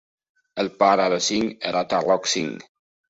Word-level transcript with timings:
El 0.63 0.71
pare 0.79 1.05
de 1.15 1.21
Singh 1.27 1.53
era 1.73 1.87
Tarlok 1.93 2.29
Singh. 2.33 2.61